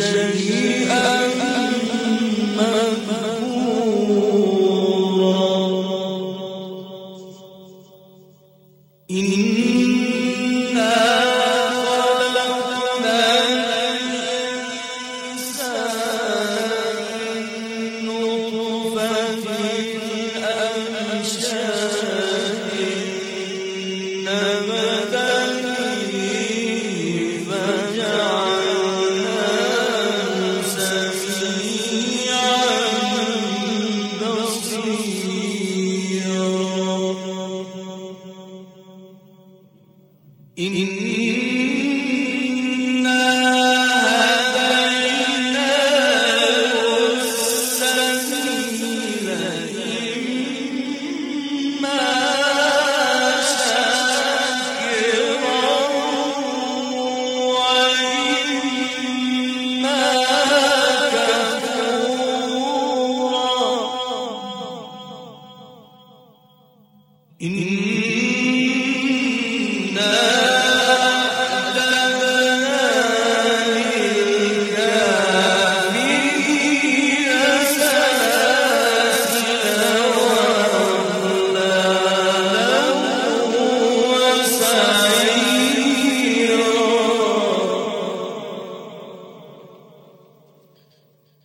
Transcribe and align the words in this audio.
شهيد 0.00 0.69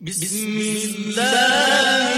بسم 0.00 0.46
الله. 0.46 2.09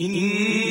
إن 0.00 0.63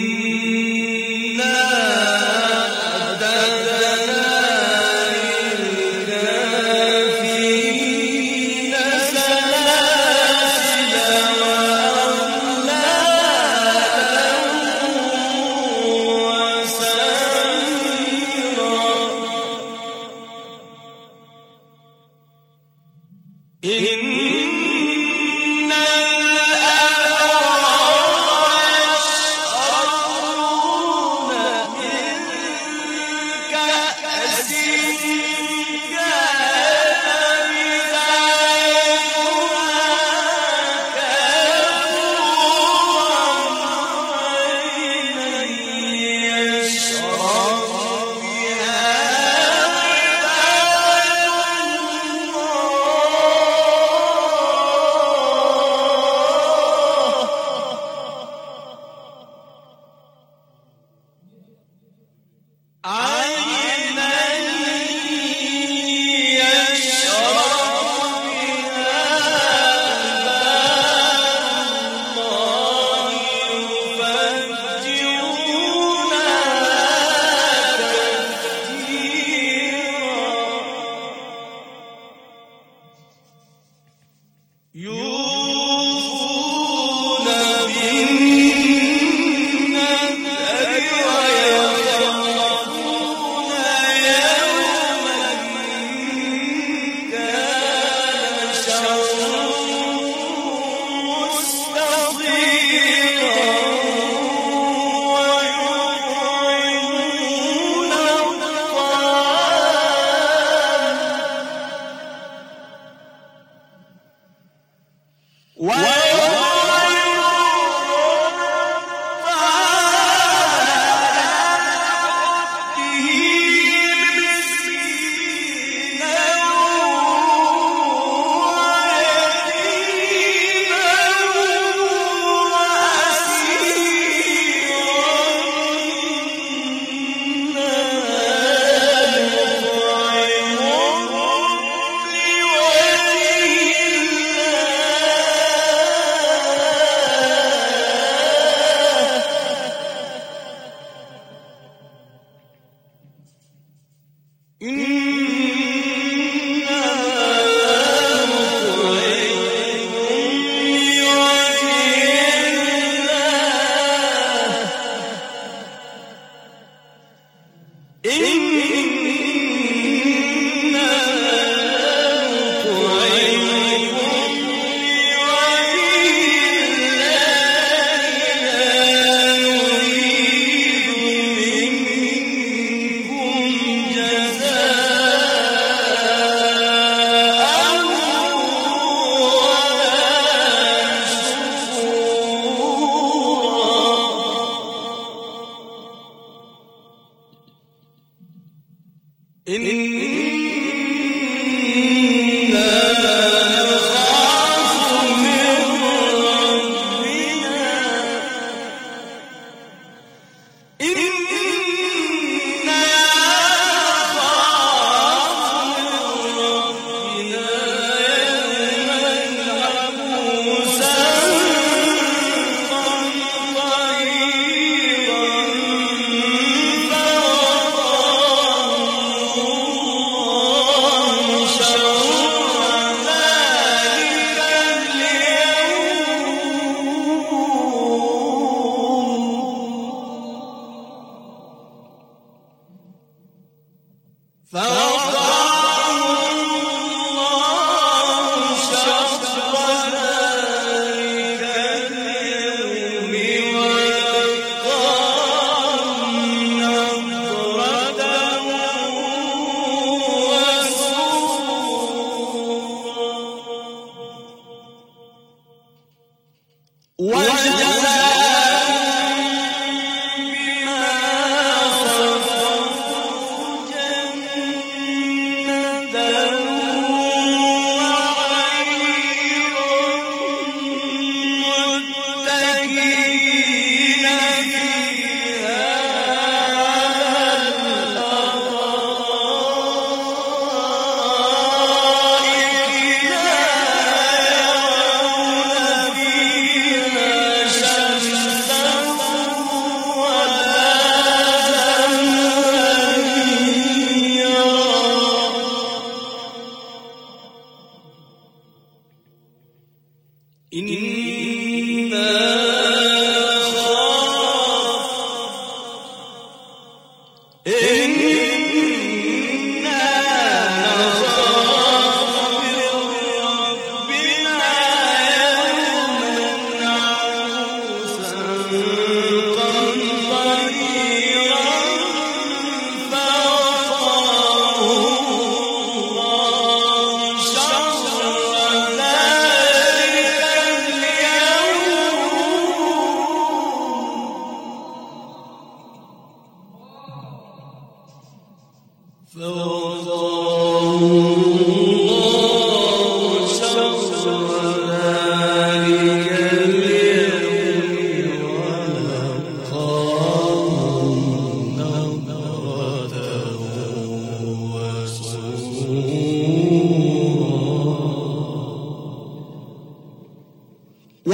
Thumb. 244.54 244.93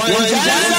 One, 0.09 0.23
one 0.23 0.78